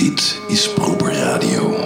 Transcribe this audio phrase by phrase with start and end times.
[0.00, 1.76] Dit is Proper Radio.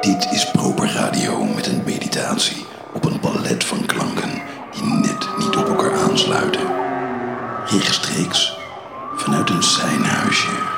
[0.00, 4.30] Dit is Proper Radio met een meditatie op een ballet van klanken
[4.72, 6.66] die net niet op elkaar aansluiten.
[7.66, 8.56] Rechtstreeks
[9.16, 10.75] vanuit een zijnhuisje.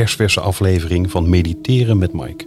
[0.00, 2.46] Kerstverse aflevering van Mediteren met Mike.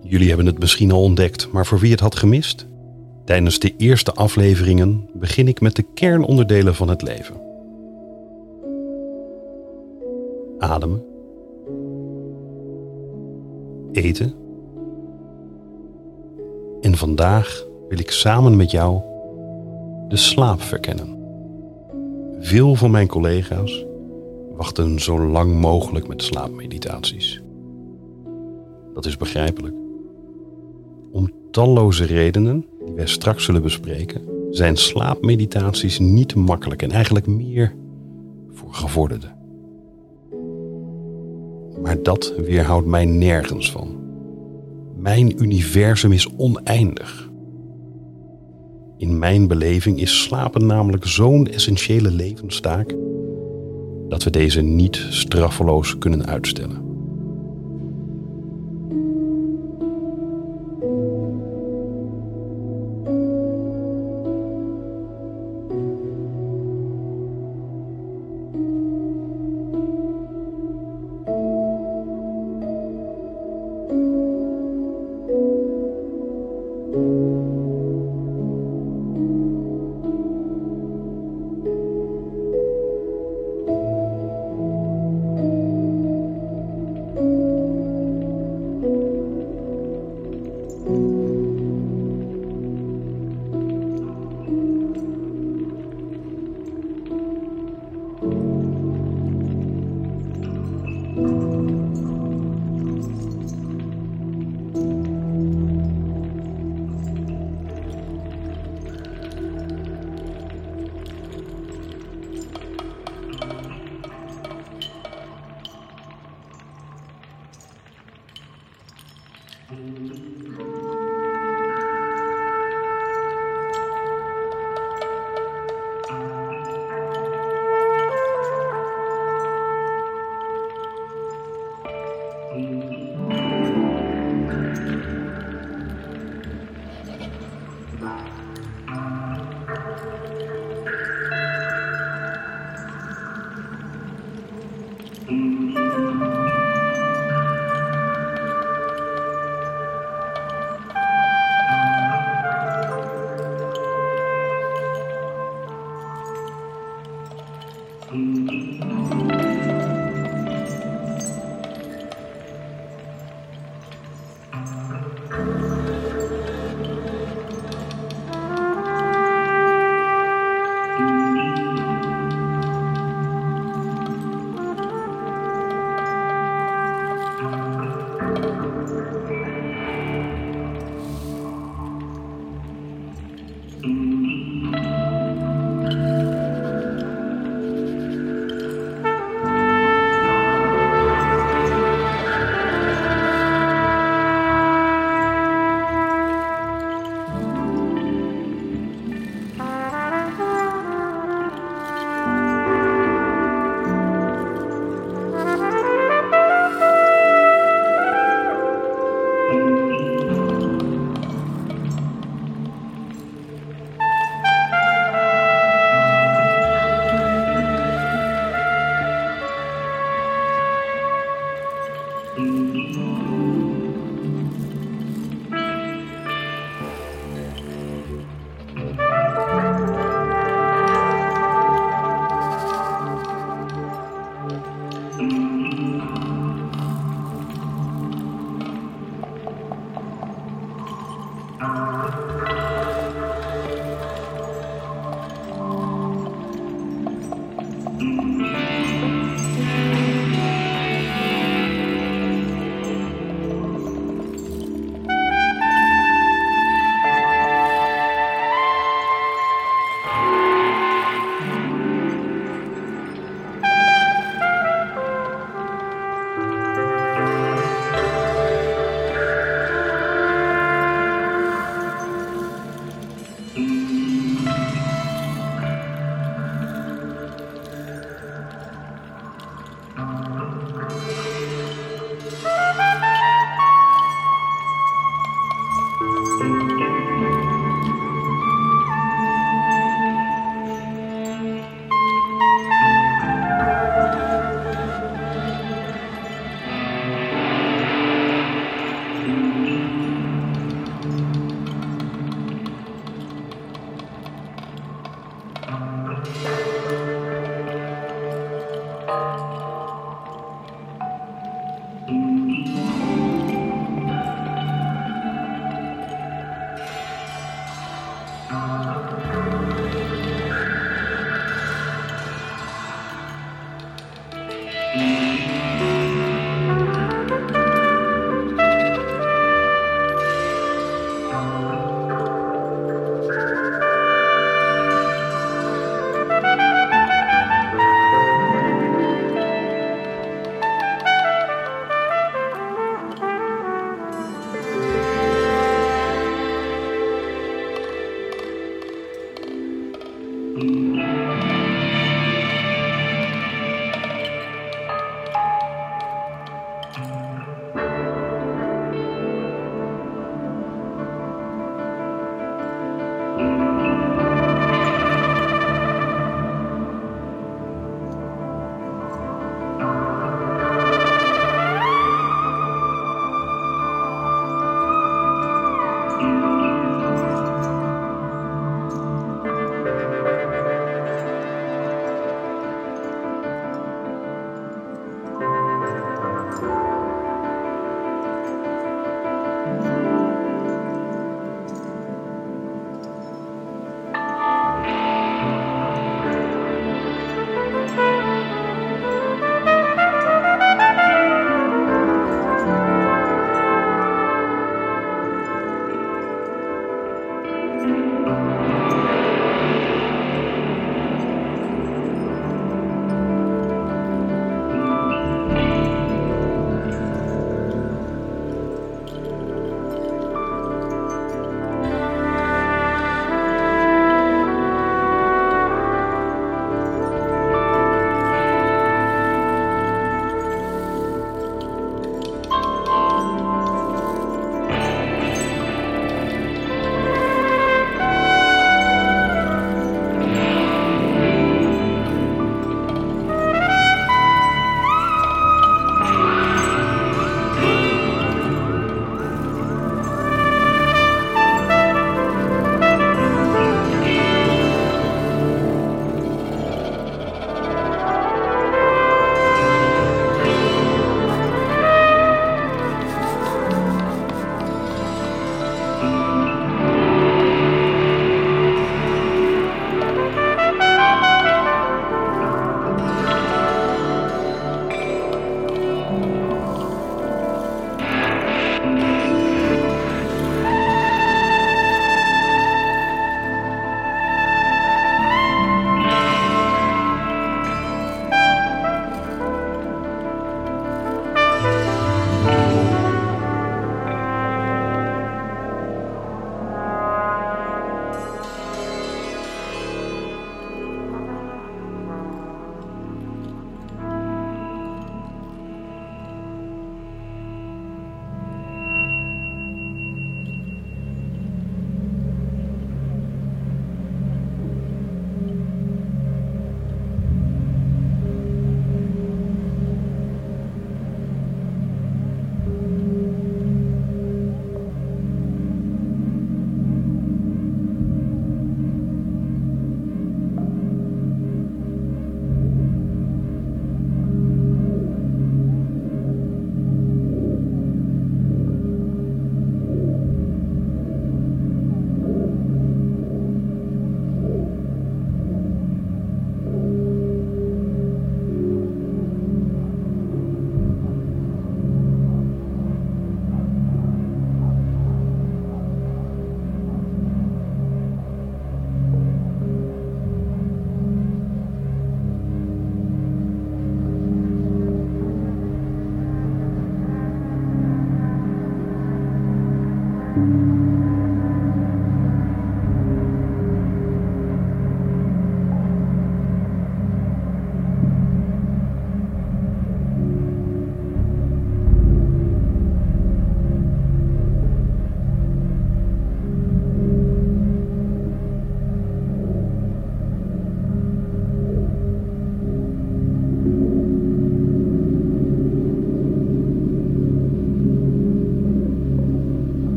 [0.00, 2.66] Jullie hebben het misschien al ontdekt, maar voor wie het had gemist?
[3.24, 7.40] Tijdens de eerste afleveringen begin ik met de kernonderdelen van het leven.
[10.58, 11.02] Ademen.
[13.92, 14.34] Eten.
[16.80, 19.00] En vandaag wil ik samen met jou
[20.08, 21.17] de slaap verkennen.
[22.40, 23.84] Veel van mijn collega's
[24.56, 27.42] wachten zo lang mogelijk met slaapmeditaties.
[28.94, 29.74] Dat is begrijpelijk.
[31.12, 37.74] Om talloze redenen, die wij straks zullen bespreken, zijn slaapmeditaties niet makkelijk en eigenlijk meer
[38.50, 39.36] voor gevorderden.
[41.82, 43.96] Maar dat weerhoudt mij nergens van.
[44.96, 47.27] Mijn universum is oneindig.
[48.98, 52.94] In mijn beleving is slapen namelijk zo'n essentiële levenstaak
[54.08, 56.87] dat we deze niet straffeloos kunnen uitstellen.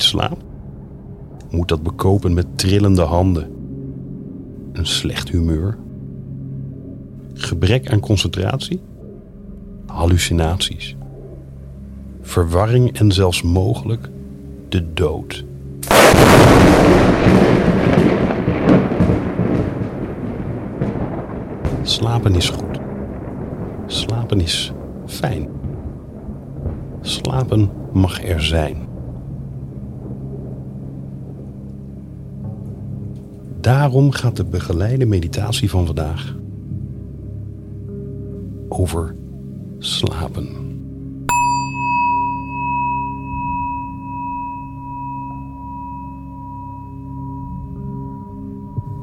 [0.00, 0.44] Niet slaapt?
[1.50, 3.50] Moet dat bekopen met trillende handen,
[4.72, 5.78] een slecht humeur,
[7.34, 8.80] gebrek aan concentratie,
[9.86, 10.96] hallucinaties,
[12.20, 14.08] verwarring en zelfs mogelijk
[14.68, 15.44] de dood.
[21.82, 22.80] Slapen is goed.
[23.86, 24.72] Slapen is
[25.06, 25.48] fijn.
[27.00, 28.89] Slapen mag er zijn.
[33.70, 36.34] Daarom gaat de begeleide meditatie van vandaag
[38.68, 39.16] over
[39.78, 40.48] slapen.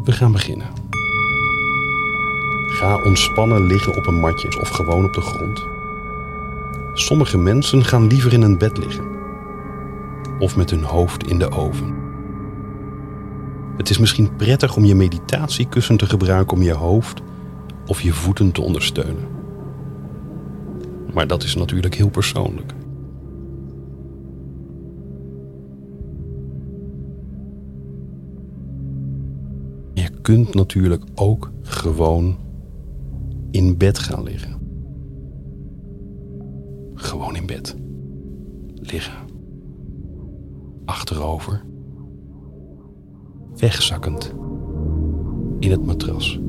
[0.04, 0.68] We gaan beginnen.
[2.68, 5.66] Ga ontspannen liggen op een matje of gewoon op de grond.
[6.94, 9.06] Sommige mensen gaan liever in een bed liggen
[10.40, 12.07] of met hun hoofd in de oven.
[13.78, 17.22] Het is misschien prettig om je meditatiekussen te gebruiken om je hoofd
[17.86, 19.28] of je voeten te ondersteunen.
[21.14, 22.74] Maar dat is natuurlijk heel persoonlijk.
[29.94, 32.38] Je kunt natuurlijk ook gewoon
[33.52, 34.60] in bed gaan liggen.
[36.94, 37.76] Gewoon in bed.
[38.76, 39.18] Liggen.
[40.86, 41.67] Achterover.
[43.60, 44.34] Wegzakkend.
[45.60, 46.40] In het matras.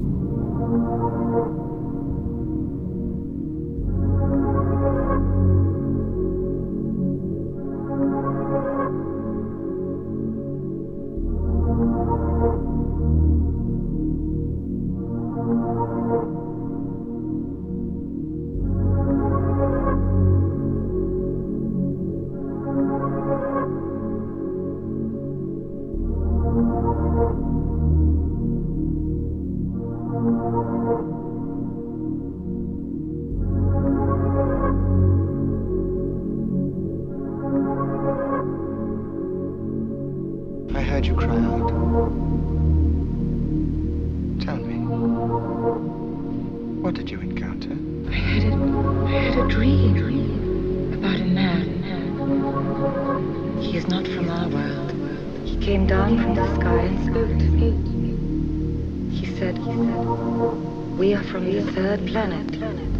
[62.58, 62.92] Planet.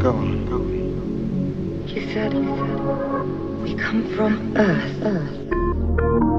[0.00, 0.46] Go on.
[1.86, 5.02] He said, he said, we come from Earth.
[5.02, 6.35] Earth.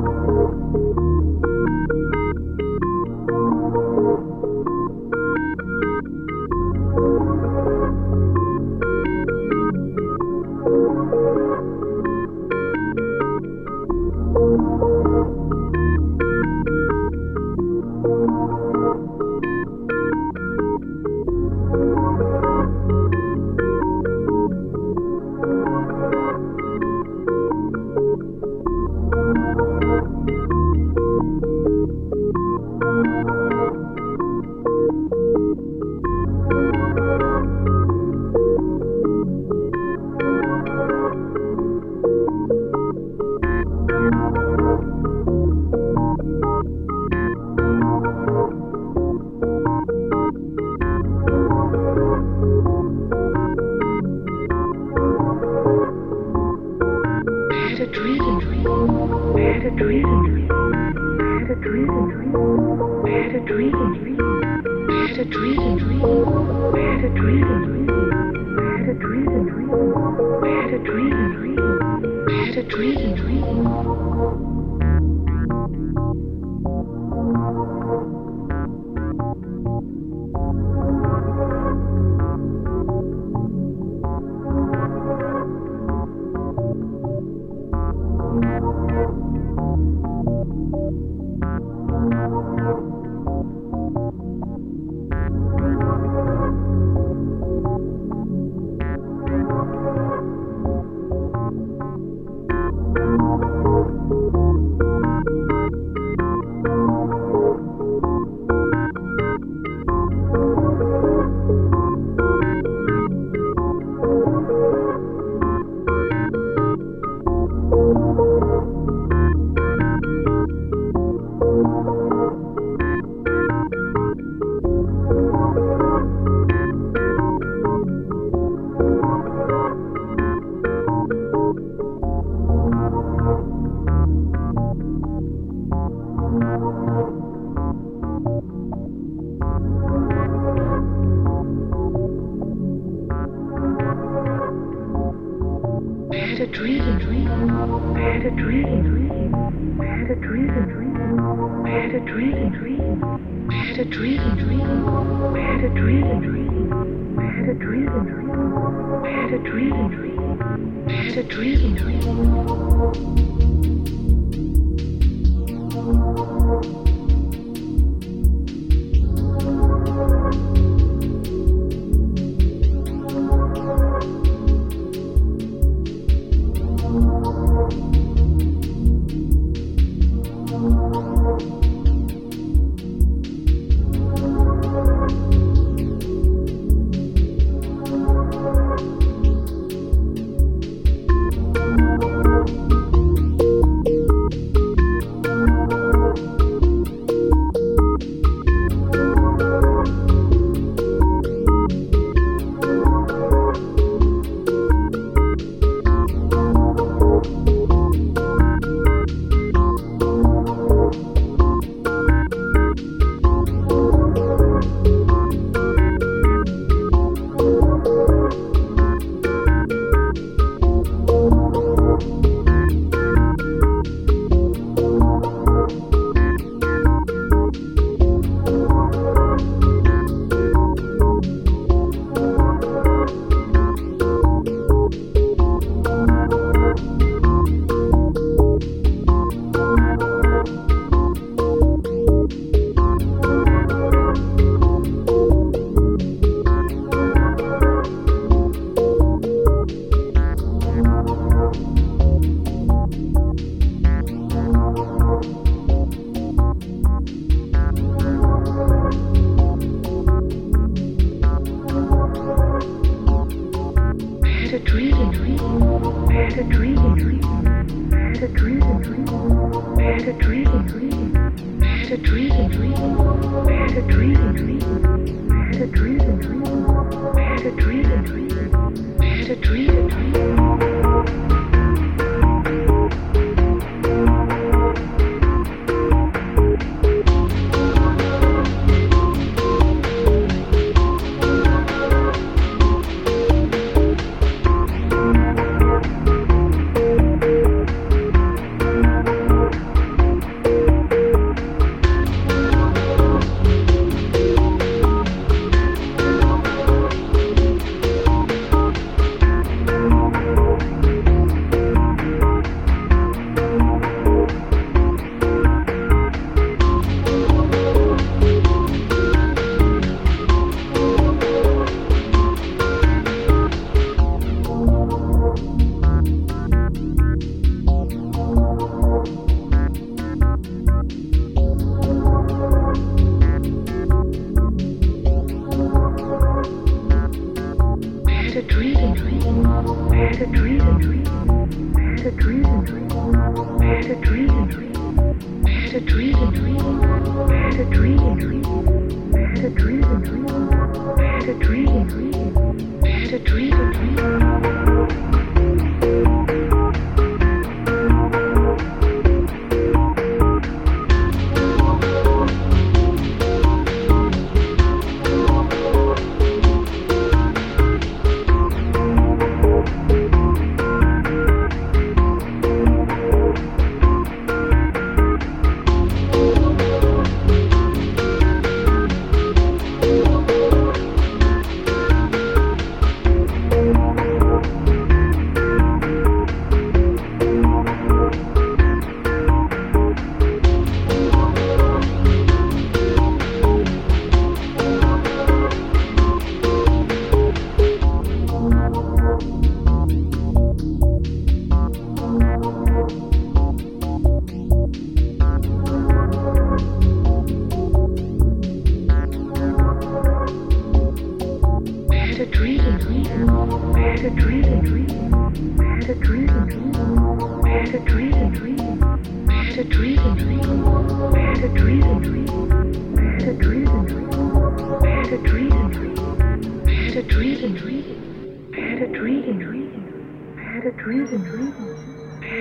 [102.93, 104.36] Música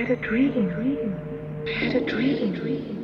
[0.07, 1.19] had a dream.
[1.67, 2.96] I had a dream.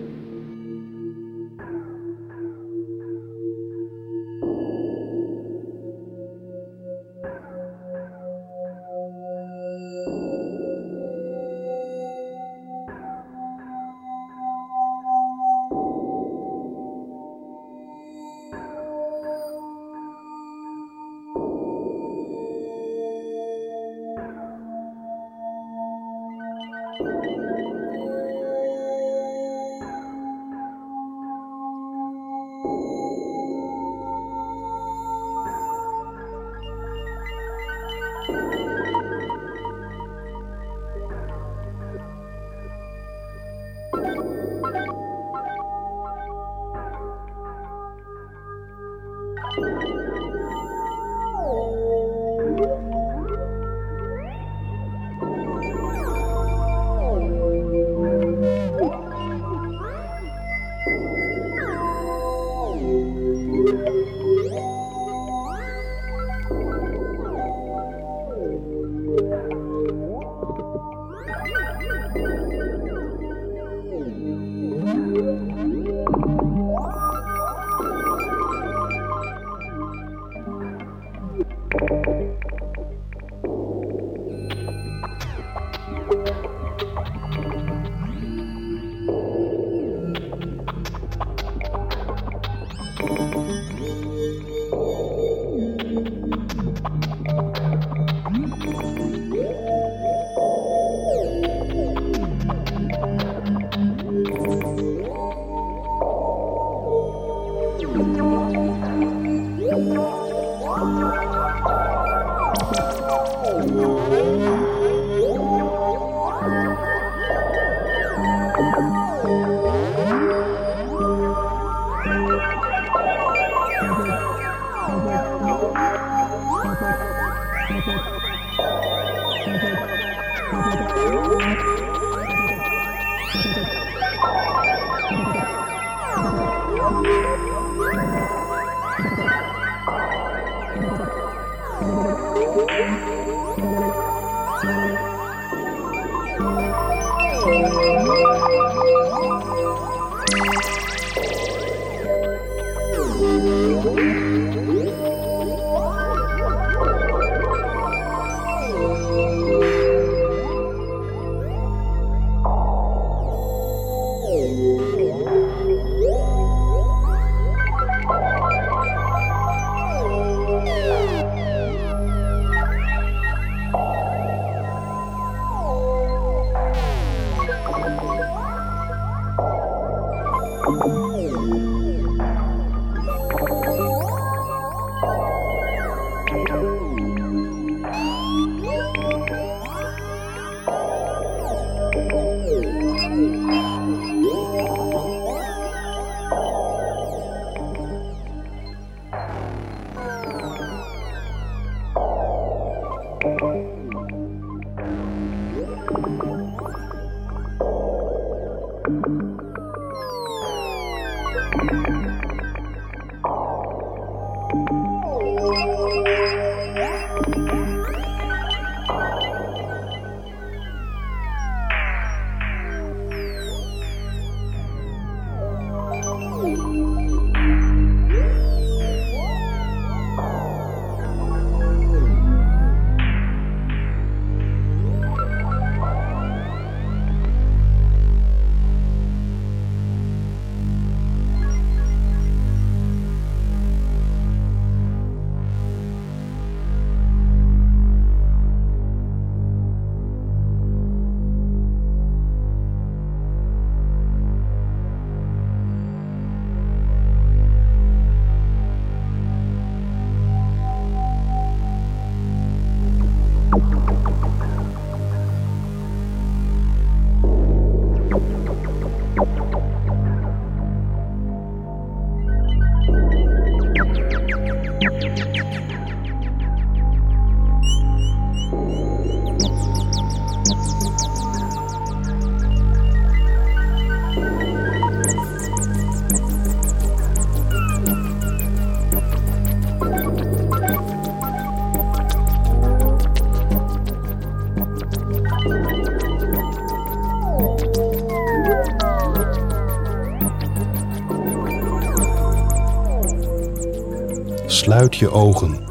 [304.83, 305.63] Sluit je ogen.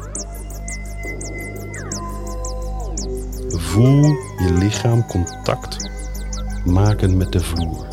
[3.47, 4.03] Voel
[4.37, 5.89] je lichaam contact
[6.65, 7.87] maken met de vloer.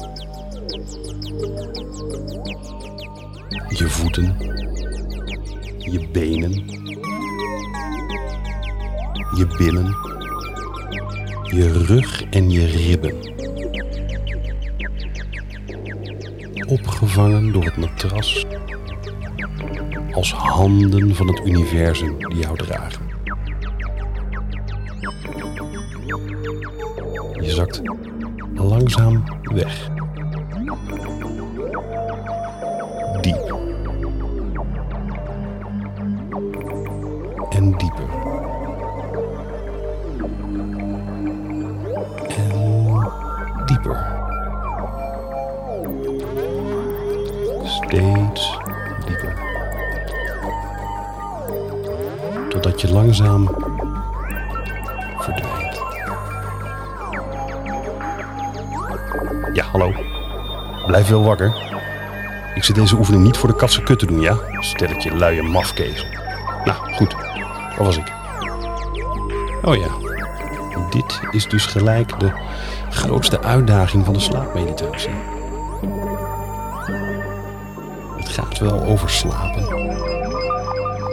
[3.69, 4.37] Je voeten,
[5.79, 6.53] je benen,
[9.37, 9.97] je billen,
[11.43, 13.15] je rug en je ribben.
[16.69, 18.47] Opgevangen door het matras
[20.12, 23.03] als handen van het universum die jou dragen.
[27.40, 27.81] Je zakt
[28.55, 29.88] langzaam weg.
[52.81, 53.51] Je langzaam
[55.19, 55.81] verdwijnt.
[59.53, 59.93] Ja, hallo.
[60.87, 61.53] Blijf wel wakker.
[62.55, 64.37] Ik zit deze oefening niet voor de katse kut te doen, ja?
[64.61, 66.07] Stelletje luie mafkees.
[66.64, 67.14] Nou, goed.
[67.77, 68.12] Waar was ik?
[69.62, 69.88] Oh ja.
[70.90, 72.33] Dit is dus gelijk de
[72.90, 75.14] grootste uitdaging van de slaapmeditatie.
[78.16, 79.62] Het gaat wel over slapen,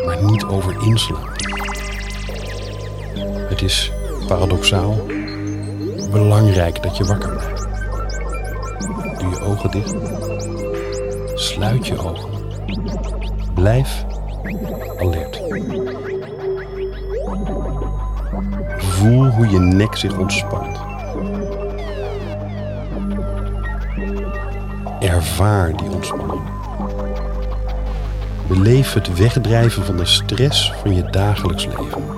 [0.06, 1.47] maar niet over inslapen.
[3.58, 3.92] Het is
[4.28, 4.96] paradoxaal
[6.12, 7.68] belangrijk dat je wakker blijft.
[9.20, 9.96] Doe je ogen dicht.
[11.34, 12.30] Sluit je ogen.
[13.54, 14.06] Blijf
[15.00, 15.42] alert.
[18.78, 20.78] Voel hoe je nek zich ontspant.
[25.00, 26.42] Ervaar die ontspanning.
[28.48, 32.17] Beleef het wegdrijven van de stress van je dagelijks leven.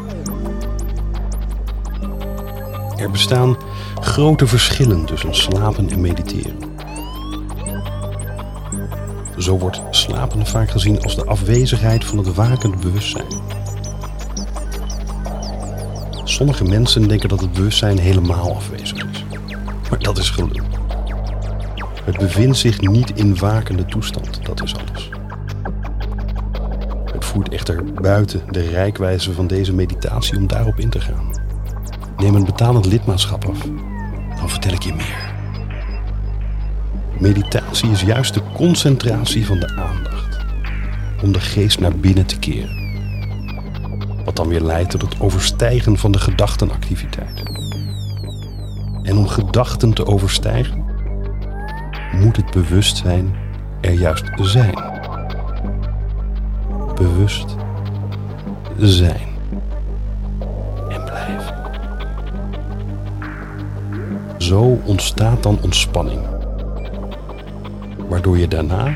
[2.99, 3.57] Er bestaan
[3.99, 6.57] grote verschillen tussen slapen en mediteren.
[9.37, 13.41] Zo wordt slapen vaak gezien als de afwezigheid van het wakend bewustzijn.
[16.23, 19.25] Sommige mensen denken dat het bewustzijn helemaal afwezig is.
[19.89, 20.65] Maar dat is gelul.
[22.03, 25.09] Het bevindt zich niet in wakende toestand, dat is alles.
[27.13, 31.28] Het voert echter buiten de rijkwijze van deze meditatie om daarop in te gaan.
[32.19, 33.61] Neem een betalend lidmaatschap af,
[34.39, 35.33] dan vertel ik je meer.
[37.19, 40.45] Meditatie is juist de concentratie van de aandacht,
[41.23, 42.77] om de geest naar binnen te keren.
[44.25, 47.43] Wat dan weer leidt tot het overstijgen van de gedachtenactiviteit.
[49.03, 50.85] En om gedachten te overstijgen,
[52.11, 53.35] moet het bewustzijn
[53.81, 54.83] er juist zijn.
[56.95, 57.55] Bewust
[58.77, 59.28] zijn.
[64.49, 66.21] Zo ontstaat dan ontspanning.
[68.07, 68.95] Waardoor je daarna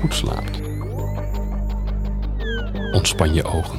[0.00, 0.60] goed slaapt.
[2.92, 3.78] Ontspan je ogen.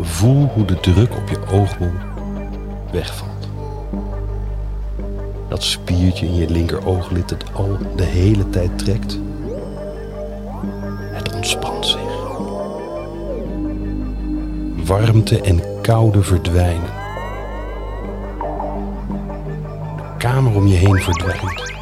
[0.00, 1.92] Voel hoe de druk op je oogbol
[2.92, 3.48] wegvalt.
[5.48, 9.18] Dat spiertje in je linkerooglid dat al de hele tijd trekt.
[11.12, 12.36] Het ontspant zich.
[14.84, 16.97] Warmte en koude verdwijnen.
[20.46, 21.72] Om je heen verdwijnt.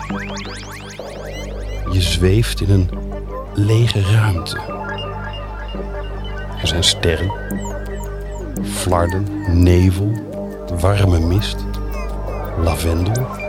[1.92, 2.90] Je zweeft in een
[3.54, 4.58] lege ruimte.
[6.60, 7.32] Er zijn sterren,
[8.62, 9.26] flarden,
[9.62, 10.12] nevel,
[10.80, 11.56] warme mist,
[12.62, 13.45] lavendel.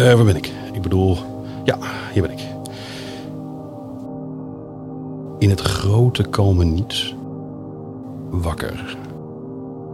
[0.00, 0.52] Eh, waar ben ik?
[0.72, 1.16] Ik bedoel,
[1.64, 1.78] ja,
[2.12, 2.46] hier ben ik.
[5.38, 7.14] In het grote kalme niets.
[8.30, 8.96] Wakker.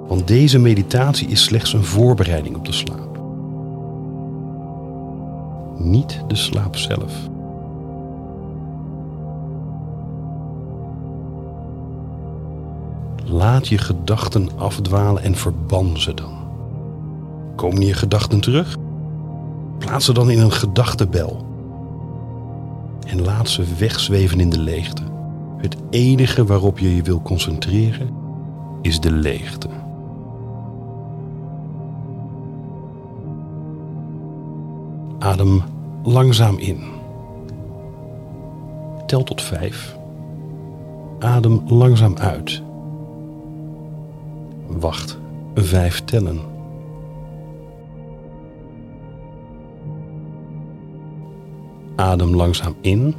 [0.06, 3.18] Want deze meditatie is slechts een voorbereiding op de slaap.
[5.78, 7.14] Niet de slaap zelf.
[13.24, 16.34] Laat je gedachten afdwalen en verban ze dan.
[17.56, 18.76] Komen je gedachten terug?
[19.86, 21.46] Plaats ze dan in een gedachtebel.
[23.06, 25.02] En laat ze wegzweven in de leegte.
[25.56, 28.14] Het enige waarop je je wil concentreren
[28.82, 29.68] is de leegte.
[35.18, 35.62] Adem
[36.02, 36.84] langzaam in.
[39.06, 39.96] Tel tot vijf.
[41.18, 42.62] Adem langzaam uit.
[44.66, 45.18] Wacht
[45.54, 46.55] vijf tellen.
[51.96, 53.14] Adem langzaam in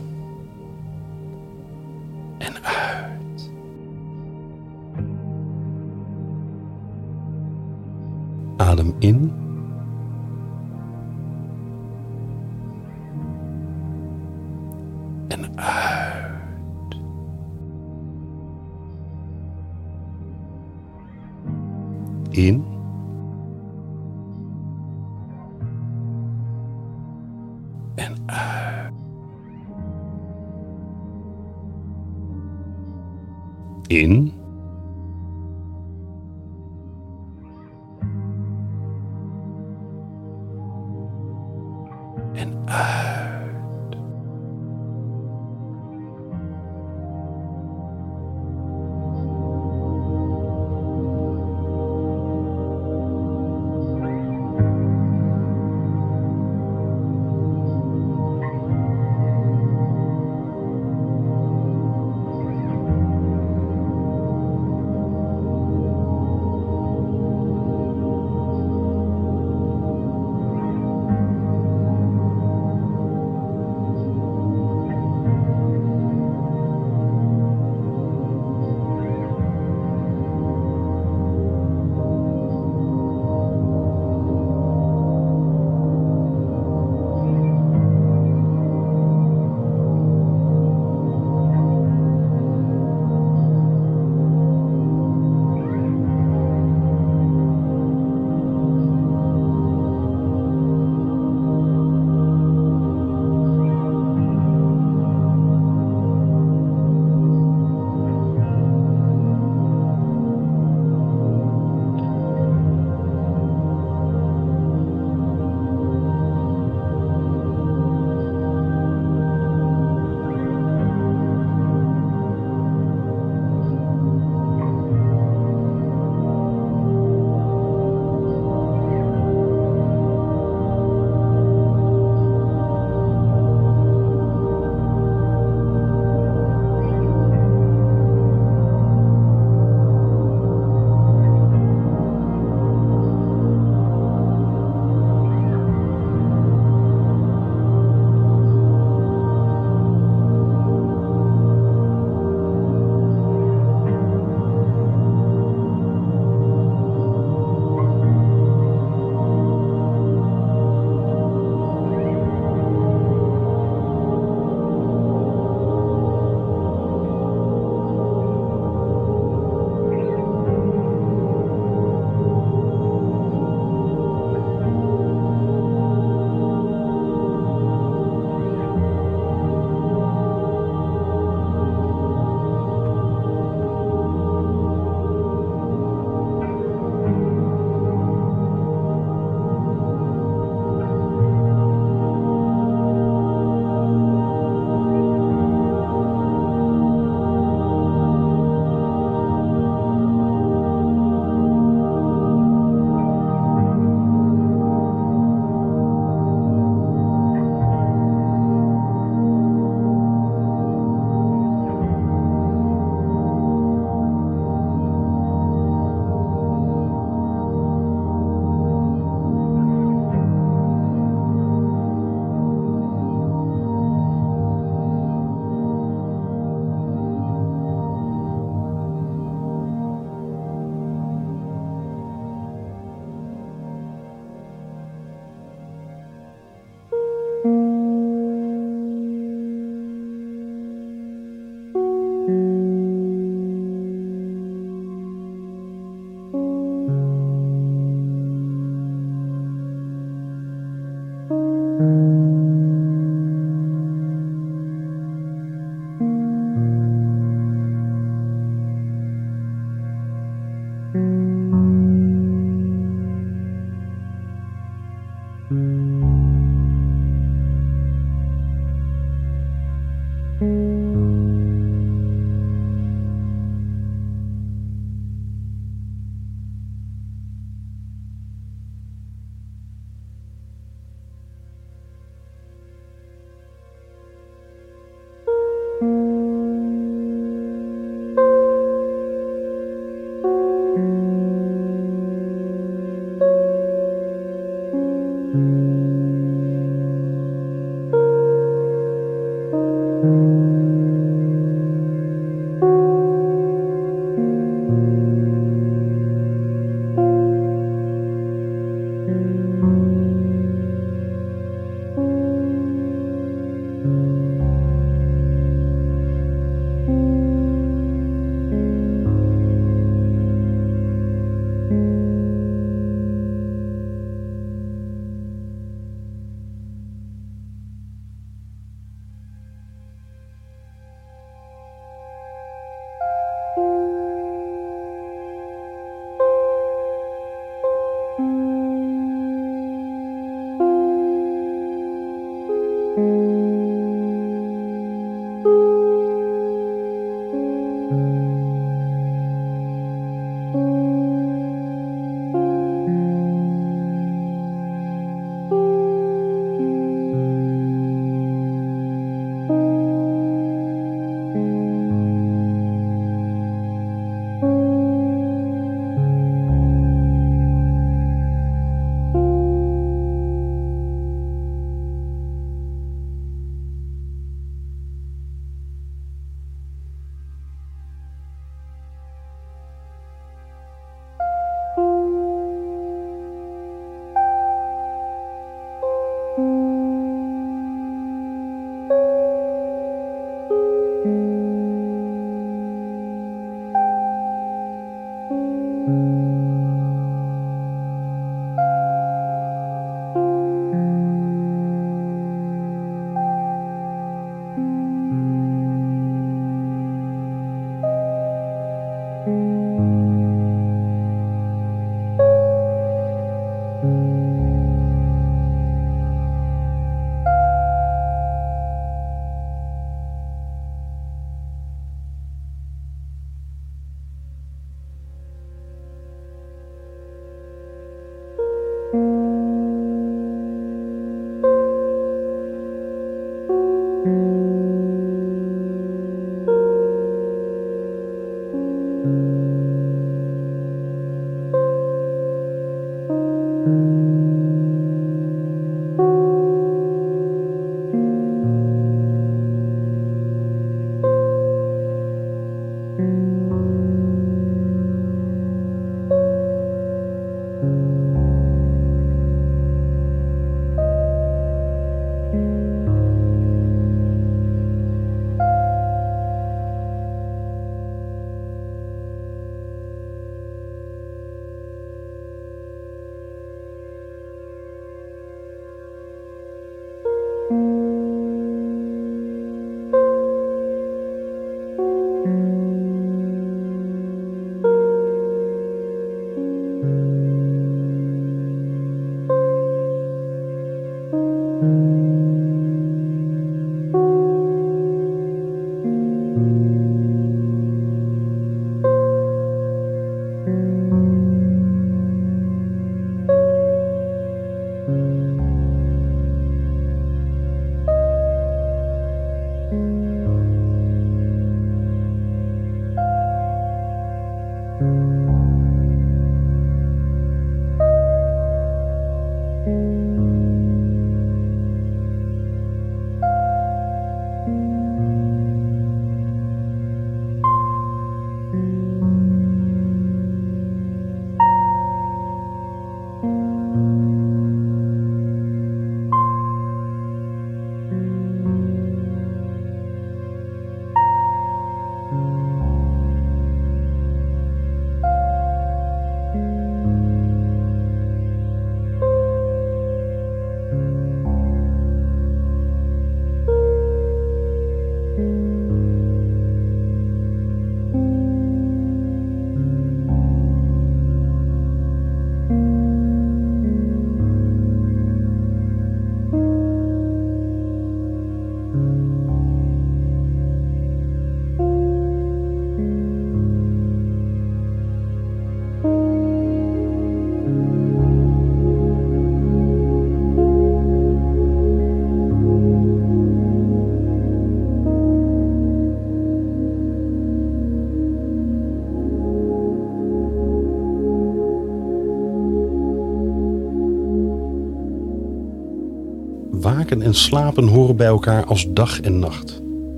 [596.92, 599.62] En slapen horen bij elkaar als dag en nacht.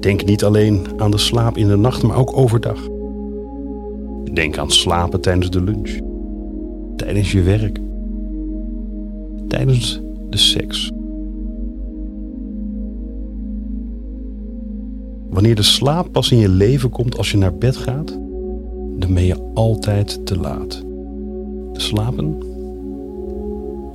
[0.00, 2.88] Denk niet alleen aan de slaap in de nacht, maar ook overdag.
[4.32, 5.98] Denk aan slapen tijdens de lunch,
[6.96, 7.78] tijdens je werk,
[9.48, 10.92] tijdens de seks.
[15.30, 18.18] Wanneer de slaap pas in je leven komt als je naar bed gaat,
[18.96, 20.84] dan ben je altijd te laat.
[21.72, 22.45] Slapen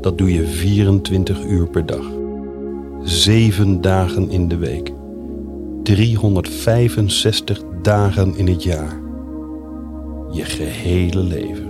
[0.02, 2.06] dat doe je 24 uur per dag.
[3.04, 4.91] 7 dagen in de week.
[5.84, 8.99] 365 dagen in het jaar.
[10.32, 11.70] Je gehele leven.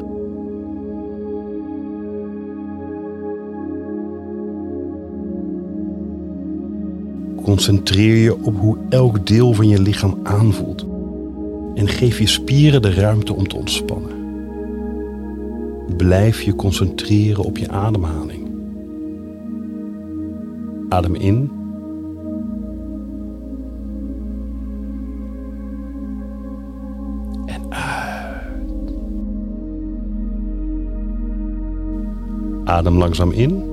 [7.44, 10.86] Concentreer je op hoe elk deel van je lichaam aanvoelt.
[11.76, 14.21] En geef je spieren de ruimte om te ontspannen.
[15.98, 18.50] Blijf je concentreren op je ademhaling.
[20.90, 21.52] Adem in.
[27.46, 28.94] En uit.
[32.64, 33.71] Adem langzaam in.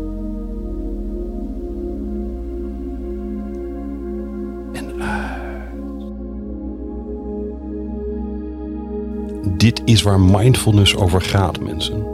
[9.68, 12.04] Dit is waar mindfulness over gaat, mensen.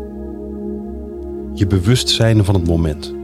[1.53, 3.15] Je bewustzijn van het moment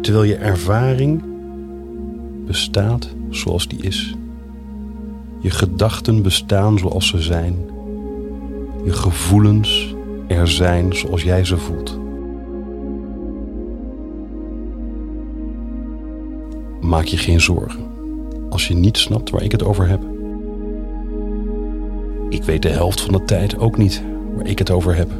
[0.00, 1.22] terwijl je ervaring
[2.46, 4.14] bestaat zoals die is.
[5.40, 7.56] Je gedachten bestaan zoals ze zijn.
[8.84, 9.94] Je gevoelens
[10.26, 11.98] er zijn zoals jij ze voelt.
[16.80, 17.84] Maak je geen zorgen
[18.50, 20.17] als je niet snapt waar ik het over heb.
[22.38, 24.02] Ik weet de helft van de tijd ook niet
[24.36, 25.10] waar ik het over heb.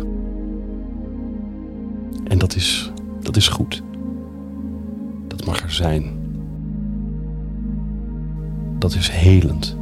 [2.25, 3.83] En dat is, dat is goed
[5.49, 6.05] mag er zijn.
[8.79, 9.77] Dat is helend.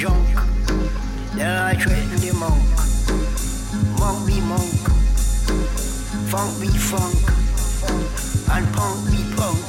[0.00, 0.28] junk.
[1.34, 2.64] Then I threaten the monk.
[4.00, 4.80] Monk be monk.
[6.32, 7.20] Funk be funk.
[8.48, 9.60] And punk be punk.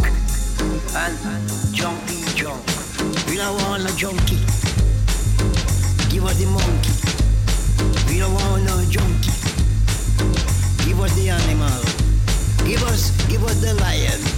[0.95, 1.15] And
[1.75, 2.63] junk be junk.
[3.27, 4.39] We don't want no junkie.
[6.07, 6.95] Give us the monkey.
[8.07, 9.35] We don't want no junkie.
[10.85, 11.81] Give us the animal.
[12.65, 14.30] Give us, give us the lion.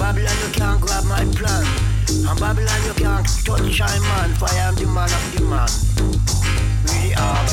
[0.00, 1.62] Babylon, you can't grab my plan.
[2.08, 5.68] And Babylon, you can't touch my man, for I am the man of the man.
[6.88, 7.52] Really arms.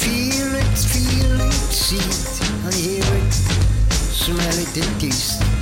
[0.00, 1.52] feel it, feel it.
[1.70, 5.53] see it, and hear it, smell it, and taste it.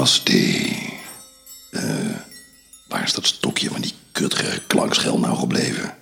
[0.00, 0.92] was die...
[1.70, 2.16] Eh,
[2.88, 5.94] waar is dat stokje van die kutgerige klankschel nou gebleven?